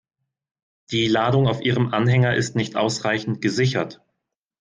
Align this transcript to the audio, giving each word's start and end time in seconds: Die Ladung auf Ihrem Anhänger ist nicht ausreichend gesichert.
Die 0.89 1.07
Ladung 1.07 1.47
auf 1.47 1.61
Ihrem 1.61 1.93
Anhänger 1.93 2.33
ist 2.33 2.55
nicht 2.55 2.75
ausreichend 2.75 3.39
gesichert. 3.39 4.01